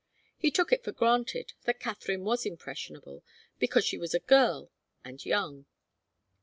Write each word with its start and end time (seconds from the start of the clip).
He 0.35 0.49
took 0.49 0.71
it 0.73 0.83
for 0.83 0.91
granted 0.91 1.53
that 1.65 1.79
Katharine 1.79 2.23
was 2.23 2.43
impressionable 2.43 3.23
because 3.59 3.85
she 3.85 3.99
was 3.99 4.15
a 4.15 4.19
girl 4.19 4.71
and 5.03 5.23
young. 5.23 5.67